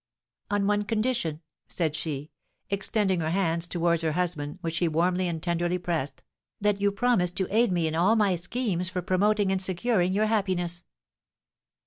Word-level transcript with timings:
"On 0.49 0.65
one 0.65 0.81
condition," 0.81 1.41
said 1.67 1.95
she, 1.95 2.31
extending 2.71 3.19
her 3.19 3.29
hand 3.29 3.61
towards 3.69 4.01
her 4.01 4.13
husband, 4.13 4.57
which 4.61 4.79
he 4.79 4.87
warmly 4.87 5.27
and 5.27 5.43
tenderly 5.43 5.77
pressed, 5.77 6.23
"that 6.59 6.81
you 6.81 6.91
promise 6.91 7.31
to 7.33 7.47
aid 7.55 7.71
me 7.71 7.85
in 7.85 7.93
all 7.93 8.15
my 8.15 8.35
schemes 8.35 8.89
for 8.89 9.03
promoting 9.03 9.51
and 9.51 9.61
securing 9.61 10.11
your 10.11 10.25
happiness!" 10.25 10.85